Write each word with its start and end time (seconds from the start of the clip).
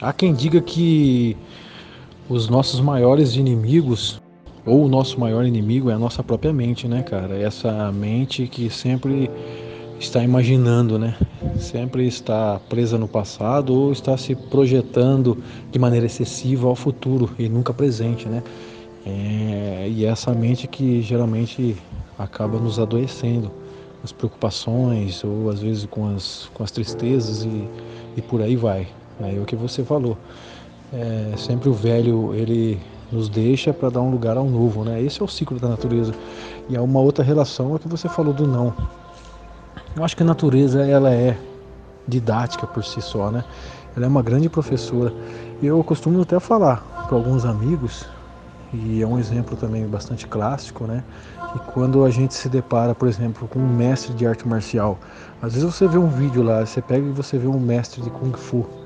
Há 0.00 0.14
quem 0.14 0.32
diga 0.32 0.62
que 0.62 1.36
os 2.26 2.48
nossos 2.48 2.80
maiores 2.80 3.36
inimigos, 3.36 4.18
ou 4.64 4.86
o 4.86 4.88
nosso 4.88 5.20
maior 5.20 5.44
inimigo 5.44 5.90
é 5.90 5.92
a 5.92 5.98
nossa 5.98 6.22
própria 6.22 6.54
mente, 6.54 6.88
né, 6.88 7.02
cara? 7.02 7.36
Essa 7.36 7.92
mente 7.92 8.46
que 8.46 8.70
sempre 8.70 9.30
está 9.98 10.24
imaginando, 10.24 10.98
né? 10.98 11.14
Sempre 11.58 12.06
está 12.06 12.58
presa 12.70 12.96
no 12.96 13.06
passado 13.06 13.74
ou 13.74 13.92
está 13.92 14.16
se 14.16 14.34
projetando 14.34 15.36
de 15.70 15.78
maneira 15.78 16.06
excessiva 16.06 16.66
ao 16.66 16.74
futuro 16.74 17.28
e 17.38 17.46
nunca 17.46 17.74
presente, 17.74 18.26
né? 18.26 18.42
É, 19.04 19.86
e 19.90 20.06
essa 20.06 20.32
mente 20.32 20.66
que 20.66 21.02
geralmente 21.02 21.76
acaba 22.18 22.58
nos 22.58 22.78
adoecendo, 22.78 23.50
as 24.02 24.12
preocupações 24.12 25.22
ou 25.22 25.50
às 25.50 25.60
vezes 25.60 25.84
com 25.84 26.08
as, 26.14 26.50
com 26.54 26.64
as 26.64 26.70
tristezas 26.70 27.44
e, 27.44 27.68
e 28.16 28.22
por 28.22 28.40
aí 28.40 28.56
vai. 28.56 28.88
É 29.22 29.38
o 29.38 29.44
que 29.44 29.56
você 29.56 29.84
falou. 29.84 30.16
É, 30.92 31.34
sempre 31.36 31.68
o 31.68 31.72
velho 31.72 32.34
ele 32.34 32.80
nos 33.12 33.28
deixa 33.28 33.72
para 33.72 33.90
dar 33.90 34.00
um 34.00 34.10
lugar 34.10 34.36
ao 34.36 34.44
novo, 34.44 34.84
né? 34.84 35.02
Esse 35.02 35.20
é 35.20 35.24
o 35.24 35.28
ciclo 35.28 35.58
da 35.58 35.68
natureza. 35.68 36.12
E 36.68 36.76
há 36.76 36.82
uma 36.82 37.00
outra 37.00 37.24
relação 37.24 37.74
é 37.74 37.78
que 37.78 37.88
você 37.88 38.08
falou 38.08 38.32
do 38.32 38.46
não. 38.46 38.72
Eu 39.96 40.04
acho 40.04 40.16
que 40.16 40.22
a 40.22 40.26
natureza 40.26 40.86
ela 40.86 41.12
é 41.12 41.36
didática 42.06 42.66
por 42.66 42.84
si 42.84 43.00
só, 43.00 43.30
né? 43.30 43.44
Ela 43.96 44.06
é 44.06 44.08
uma 44.08 44.22
grande 44.22 44.48
professora. 44.48 45.12
Eu 45.62 45.82
costumo 45.82 46.20
até 46.22 46.38
falar 46.38 47.06
para 47.08 47.16
alguns 47.16 47.44
amigos, 47.44 48.06
e 48.72 49.02
é 49.02 49.06
um 49.06 49.18
exemplo 49.18 49.56
também 49.56 49.86
bastante 49.86 50.26
clássico, 50.26 50.84
né? 50.84 51.02
E 51.54 51.58
quando 51.72 52.04
a 52.04 52.10
gente 52.10 52.34
se 52.34 52.48
depara, 52.48 52.94
por 52.94 53.08
exemplo, 53.08 53.48
com 53.48 53.58
um 53.58 53.68
mestre 53.68 54.14
de 54.14 54.24
arte 54.24 54.46
marcial, 54.46 54.98
às 55.42 55.54
vezes 55.54 55.74
você 55.74 55.88
vê 55.88 55.98
um 55.98 56.08
vídeo 56.08 56.42
lá, 56.42 56.64
você 56.64 56.80
pega 56.80 57.04
e 57.04 57.10
você 57.10 57.36
vê 57.36 57.48
um 57.48 57.58
mestre 57.58 58.00
de 58.00 58.10
kung 58.10 58.32
fu 58.32 58.79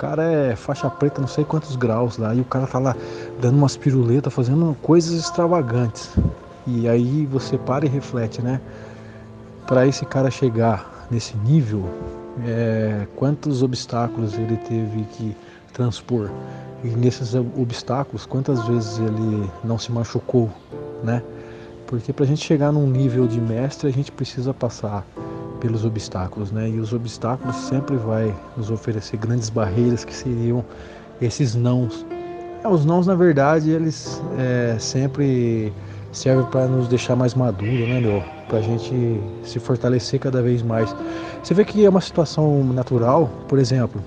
cara 0.00 0.24
é 0.32 0.56
faixa 0.56 0.88
preta, 0.88 1.20
não 1.20 1.28
sei 1.28 1.44
quantos 1.44 1.76
graus 1.76 2.16
lá, 2.16 2.34
e 2.34 2.40
o 2.40 2.44
cara 2.44 2.66
tá 2.66 2.78
lá 2.78 2.96
dando 3.38 3.58
umas 3.58 3.76
piruletas, 3.76 4.32
fazendo 4.32 4.74
coisas 4.80 5.12
extravagantes. 5.12 6.16
E 6.66 6.88
aí 6.88 7.26
você 7.26 7.58
para 7.58 7.84
e 7.84 7.88
reflete, 7.88 8.40
né? 8.40 8.62
Para 9.66 9.86
esse 9.86 10.06
cara 10.06 10.30
chegar 10.30 11.06
nesse 11.10 11.36
nível, 11.36 11.84
é, 12.46 13.06
quantos 13.14 13.62
obstáculos 13.62 14.38
ele 14.38 14.56
teve 14.56 15.02
que 15.12 15.36
transpor? 15.74 16.30
E 16.82 16.88
nesses 16.88 17.34
obstáculos, 17.34 18.24
quantas 18.24 18.66
vezes 18.66 18.98
ele 18.98 19.50
não 19.62 19.78
se 19.78 19.92
machucou, 19.92 20.48
né? 21.04 21.22
Porque 21.86 22.10
para 22.10 22.24
a 22.24 22.26
gente 22.26 22.42
chegar 22.42 22.72
num 22.72 22.86
nível 22.86 23.26
de 23.26 23.38
mestre, 23.38 23.86
a 23.86 23.92
gente 23.92 24.10
precisa 24.10 24.54
passar 24.54 25.04
pelos 25.60 25.84
obstáculos, 25.84 26.50
né? 26.50 26.68
E 26.68 26.80
os 26.80 26.92
obstáculos 26.92 27.54
sempre 27.56 27.96
vai 27.96 28.34
nos 28.56 28.70
oferecer 28.70 29.16
grandes 29.18 29.50
barreiras 29.50 30.04
que 30.04 30.14
seriam 30.14 30.64
esses 31.20 31.54
nãos. 31.54 32.04
É, 32.64 32.68
os 32.68 32.84
nãos, 32.84 33.06
na 33.06 33.14
verdade, 33.14 33.70
eles 33.70 34.20
é, 34.38 34.76
sempre 34.78 35.72
servem 36.12 36.44
para 36.46 36.66
nos 36.66 36.88
deixar 36.88 37.14
mais 37.14 37.34
maduro, 37.34 37.70
né, 37.70 38.00
meu? 38.00 38.22
Para 38.48 38.58
a 38.58 38.62
gente 38.62 39.20
se 39.44 39.60
fortalecer 39.60 40.18
cada 40.18 40.42
vez 40.42 40.62
mais. 40.62 40.94
Você 41.42 41.54
vê 41.54 41.64
que 41.64 41.84
é 41.84 41.88
uma 41.88 42.00
situação 42.00 42.64
natural, 42.64 43.30
por 43.46 43.58
exemplo, 43.58 44.02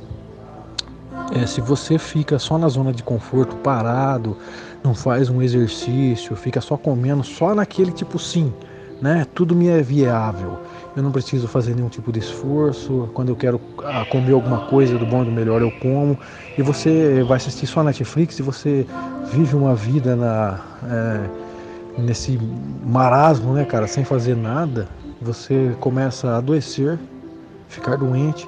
é, 1.34 1.46
se 1.48 1.62
você 1.62 1.98
fica 1.98 2.38
só 2.38 2.58
na 2.58 2.68
zona 2.68 2.92
de 2.92 3.02
conforto, 3.02 3.56
parado, 3.58 4.38
não 4.84 4.94
faz 4.94 5.30
um 5.30 5.42
exercício, 5.42 6.36
fica 6.36 6.62
só 6.62 6.78
comendo, 6.78 7.24
só 7.24 7.56
naquele 7.56 7.92
tipo 7.92 8.20
sim, 8.20 8.54
né? 9.04 9.28
Tudo 9.36 9.56
me 9.56 9.68
é 9.68 9.82
viável 9.82 10.60
eu 10.96 11.02
não 11.02 11.12
preciso 11.12 11.48
fazer 11.48 11.76
nenhum 11.76 11.90
tipo 11.90 12.12
de 12.12 12.20
esforço. 12.20 13.10
Quando 13.14 13.30
eu 13.30 13.36
quero 13.36 13.60
ah, 13.84 14.06
comer 14.06 14.34
alguma 14.34 14.60
coisa 14.68 14.98
do 14.98 15.06
bom 15.06 15.24
e 15.24 15.26
do 15.26 15.32
melhor, 15.32 15.62
eu 15.62 15.72
como. 15.72 16.18
E 16.58 16.62
você 16.62 17.24
vai 17.24 17.38
assistir 17.38 17.66
só 17.66 17.84
Netflix 17.84 18.38
e 18.40 18.44
você 18.44 18.86
vive 19.32 19.56
uma 19.56 19.74
vida 19.74 20.16
na, 20.16 20.60
é, 20.88 22.02
nesse 22.02 22.40
marasmo, 22.86 23.54
né, 23.54 23.66
cara, 23.66 23.88
sem 23.88 24.04
fazer 24.04 24.36
nada. 24.36 24.88
Você 25.22 25.76
começa 25.80 26.30
a 26.30 26.38
adoecer, 26.38 27.00
ficar 27.68 27.96
doente, 27.96 28.48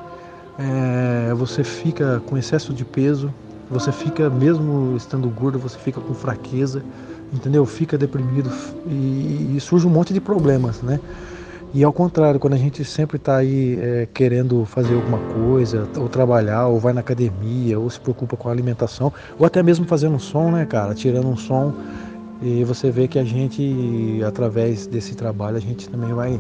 é, 0.60 1.34
você 1.34 1.64
fica 1.64 2.22
com 2.28 2.38
excesso 2.38 2.74
de 2.74 2.86
peso, 2.86 3.34
você 3.70 3.92
fica, 3.92 4.30
mesmo 4.30 4.96
estando 4.96 5.28
gordo, 5.30 5.58
você 5.58 5.80
fica 5.80 6.00
com 6.00 6.14
fraqueza, 6.14 6.84
entendeu? 7.35 7.66
Fica 7.66 7.97
deprimido 7.97 8.50
e, 8.88 9.56
e 9.56 9.59
surge 9.59 9.85
um 9.85 9.90
monte 9.90 10.13
de 10.13 10.22
problemas, 10.22 10.81
né? 10.81 11.00
E 11.73 11.84
ao 11.84 11.91
contrário, 11.91 12.40
quando 12.40 12.53
a 12.53 12.57
gente 12.57 12.85
sempre 12.85 13.18
está 13.18 13.38
aí 13.38 13.78
é, 13.81 14.07
querendo 14.13 14.63
fazer 14.63 14.96
alguma 14.96 15.18
coisa, 15.34 15.85
ou 15.97 16.07
trabalhar, 16.07 16.68
ou 16.68 16.79
vai 16.79 16.94
na 16.94 17.01
academia, 17.01 17.78
ou 17.78 17.90
se 17.90 18.00
preocupa 18.00 18.38
com 18.38 18.47
a 18.47 18.51
alimentação, 18.51 19.12
ou 19.38 19.46
até 19.46 19.62
mesmo 19.62 19.85
fazendo 19.85 20.16
um 20.16 20.19
som, 20.19 20.51
né, 20.51 20.66
cara? 20.66 20.94
Tirando 20.94 21.28
um 21.28 21.35
som, 21.35 21.73
e 22.41 22.63
você 22.63 22.90
vê 22.90 23.07
que 23.09 23.19
a 23.19 23.25
gente, 23.25 24.22
através 24.25 24.88
desse 24.88 25.16
trabalho, 25.16 25.57
a 25.57 25.59
gente 25.59 25.90
também 25.90 26.13
vai 26.13 26.40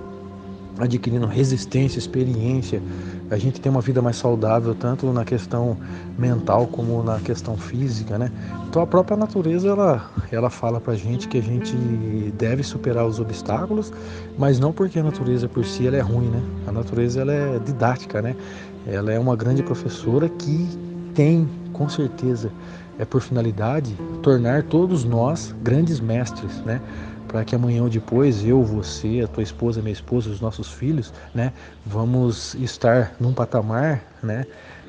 adquirindo 0.79 1.25
resistência, 1.25 1.99
experiência. 1.99 2.81
A 3.29 3.37
gente 3.37 3.59
tem 3.59 3.71
uma 3.71 3.81
vida 3.81 4.01
mais 4.01 4.17
saudável, 4.17 4.75
tanto 4.75 5.11
na 5.11 5.23
questão 5.23 5.77
mental 6.17 6.67
como 6.67 7.01
na 7.01 7.19
questão 7.19 7.57
física, 7.57 8.17
né? 8.17 8.31
Então 8.67 8.81
a 8.81 8.87
própria 8.87 9.17
natureza, 9.17 9.69
ela, 9.69 10.11
ela 10.31 10.49
fala 10.49 10.79
pra 10.79 10.95
gente 10.95 11.27
que 11.27 11.37
a 11.37 11.41
gente 11.41 11.75
deve 12.37 12.61
superar 12.63 13.05
os 13.05 13.19
obstáculos, 13.19 13.91
mas 14.37 14.59
não 14.59 14.71
porque 14.71 14.99
a 14.99 15.03
natureza 15.03 15.47
por 15.47 15.65
si 15.65 15.87
ela 15.87 15.97
é 15.97 16.01
ruim, 16.01 16.27
né? 16.27 16.41
A 16.67 16.71
natureza, 16.71 17.21
ela 17.21 17.33
é 17.33 17.59
didática, 17.59 18.21
né? 18.21 18.35
Ela 18.85 19.11
é 19.11 19.19
uma 19.19 19.35
grande 19.35 19.63
professora 19.63 20.29
que 20.29 20.67
tem, 21.15 21.47
com 21.73 21.89
certeza, 21.89 22.51
é 22.99 23.05
por 23.05 23.21
finalidade 23.21 23.95
tornar 24.21 24.63
todos 24.63 25.03
nós 25.03 25.55
grandes 25.63 25.99
mestres, 25.99 26.61
né? 26.61 26.81
Para 27.35 27.43
que 27.43 27.53
amanhã 27.53 27.83
ou 27.83 27.89
depois 27.89 28.45
eu, 28.45 28.63
você, 28.63 29.19
a 29.21 29.27
tua 29.27 29.43
esposa, 29.43 29.81
minha 29.81 29.91
esposa, 29.91 30.29
os 30.29 30.39
nossos 30.39 30.71
filhos, 30.71 31.11
né, 31.33 31.51
vamos 31.85 32.53
estar 32.55 33.13
num 33.19 33.33
patamar, 33.33 34.01
né, 34.23 34.45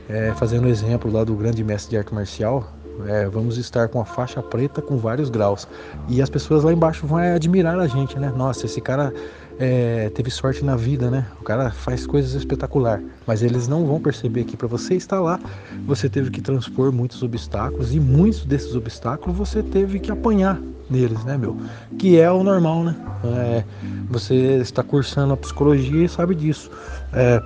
é, 0.09 0.33
fazendo 0.37 0.69
exemplo 0.69 1.11
lá 1.11 1.25
do 1.25 1.35
grande 1.35 1.65
mestre 1.65 1.91
de 1.91 1.99
arte 1.99 2.15
marcial, 2.15 2.73
é, 3.09 3.27
vamos 3.27 3.59
estar 3.59 3.89
com 3.89 4.01
a 4.01 4.05
faixa 4.05 4.41
preta 4.41 4.81
com 4.81 4.97
vários 4.97 5.29
graus 5.29 5.67
e 6.09 6.23
as 6.23 6.31
pessoas 6.31 6.63
lá 6.63 6.73
embaixo 6.73 7.05
vão 7.05 7.19
admirar 7.19 7.77
a 7.81 7.89
gente, 7.89 8.17
né? 8.17 8.33
Nossa, 8.35 8.65
esse 8.65 8.81
cara 8.81 9.13
é, 9.59 10.11
teve 10.11 10.31
sorte 10.31 10.65
na 10.65 10.77
vida, 10.77 11.11
né? 11.11 11.27
O 11.41 11.45
cara 11.45 11.71
faz 11.71 12.07
coisas 12.07 12.35
espetacular, 12.35 13.03
mas 13.27 13.43
eles 13.43 13.67
não 13.67 13.87
vão 13.87 14.01
perceber 14.01 14.45
que 14.45 14.57
para 14.57 14.69
você 14.69 14.95
estar 14.95 15.21
lá, 15.21 15.41
você 15.87 16.09
teve 16.09 16.31
que 16.31 16.41
transpor 16.41 16.93
muitos 16.93 17.23
obstáculos 17.23 17.95
e 17.95 18.01
muitos 18.01 18.45
desses 18.45 18.75
obstáculos 18.75 19.37
você 19.37 19.63
teve 19.63 19.99
que 19.99 20.11
apanhar, 20.11 20.61
neles, 20.91 21.25
né, 21.25 21.37
meu? 21.39 21.57
Que 21.99 22.21
é 22.21 22.31
o 22.31 22.43
normal, 22.43 22.85
né? 22.85 22.97
É, 23.25 23.65
você 24.11 24.35
está 24.35 24.83
cursando 24.83 25.33
a 25.33 25.37
psicologia 25.37 26.05
e 26.05 26.09
sabe 26.09 26.35
disso. 26.35 26.71
É, 27.13 27.43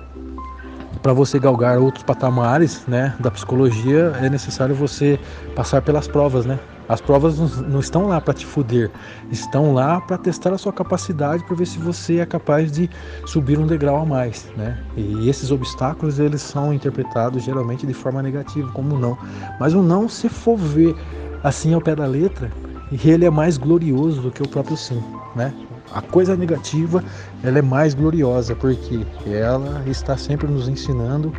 para 1.01 1.13
você 1.13 1.39
galgar 1.39 1.79
outros 1.79 2.03
patamares, 2.03 2.85
né, 2.87 3.15
da 3.19 3.31
psicologia, 3.31 4.13
é 4.21 4.29
necessário 4.29 4.75
você 4.75 5.19
passar 5.55 5.81
pelas 5.81 6.07
provas, 6.07 6.45
né? 6.45 6.59
As 6.91 6.99
provas 6.99 7.39
não 7.69 7.79
estão 7.79 8.07
lá 8.07 8.19
para 8.19 8.33
te 8.33 8.45
fuder, 8.45 8.91
estão 9.31 9.73
lá 9.73 10.01
para 10.01 10.17
testar 10.17 10.51
a 10.51 10.57
sua 10.57 10.73
capacidade 10.73 11.41
para 11.45 11.55
ver 11.55 11.65
se 11.65 11.79
você 11.79 12.19
é 12.19 12.25
capaz 12.25 12.69
de 12.69 12.89
subir 13.25 13.57
um 13.57 13.65
degrau 13.65 13.95
a 14.01 14.05
mais, 14.05 14.45
né? 14.57 14.77
E 14.97 15.29
esses 15.29 15.51
obstáculos 15.51 16.19
eles 16.19 16.41
são 16.41 16.73
interpretados 16.73 17.43
geralmente 17.43 17.87
de 17.87 17.93
forma 17.93 18.21
negativa, 18.21 18.69
como 18.73 18.99
não. 18.99 19.17
Mas 19.57 19.73
o 19.73 19.81
não, 19.81 20.09
se 20.09 20.27
for 20.27 20.57
ver 20.57 20.93
assim 21.41 21.73
ao 21.73 21.79
pé 21.79 21.95
da 21.95 22.05
letra, 22.05 22.51
ele 22.91 23.23
é 23.23 23.29
mais 23.29 23.57
glorioso 23.57 24.23
do 24.23 24.29
que 24.29 24.43
o 24.43 24.47
próprio 24.49 24.75
sim, 24.75 25.01
né? 25.33 25.53
A 25.93 26.01
coisa 26.01 26.35
negativa, 26.35 27.01
ela 27.41 27.59
é 27.59 27.61
mais 27.61 27.93
gloriosa 27.93 28.53
porque 28.53 29.05
ela 29.25 29.81
está 29.87 30.17
sempre 30.17 30.45
nos 30.45 30.67
ensinando 30.67 31.31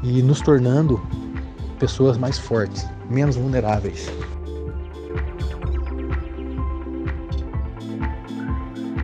e 0.00 0.22
nos 0.22 0.40
tornando 0.40 1.02
pessoas 1.80 2.16
mais 2.16 2.38
fortes, 2.38 2.86
menos 3.10 3.34
vulneráveis. 3.34 4.08